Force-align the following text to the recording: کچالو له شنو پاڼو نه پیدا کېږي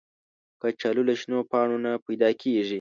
کچالو 0.61 1.01
له 1.09 1.13
شنو 1.19 1.37
پاڼو 1.51 1.77
نه 1.85 1.91
پیدا 2.05 2.29
کېږي 2.41 2.69